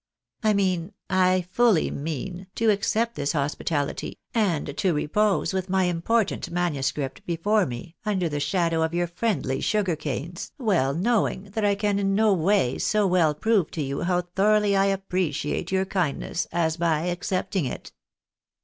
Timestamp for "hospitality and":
3.33-4.75